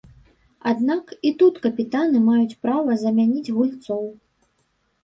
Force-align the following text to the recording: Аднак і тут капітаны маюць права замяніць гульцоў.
Аднак 0.71 1.13
і 1.29 1.31
тут 1.41 1.61
капітаны 1.67 2.17
маюць 2.31 2.59
права 2.65 2.91
замяніць 3.05 3.53
гульцоў. 3.61 4.05